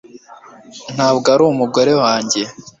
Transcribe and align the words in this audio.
ntabwo 0.95 1.25
ari 1.33 1.43
umugore 1.45 1.91
wanjye 2.01 2.41